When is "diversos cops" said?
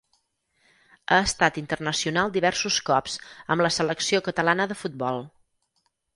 2.39-3.19